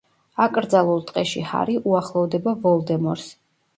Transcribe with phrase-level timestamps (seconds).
[0.45, 3.29] აკრძალულ ტყეში ჰარი უახლოვდება ვოლდემორს.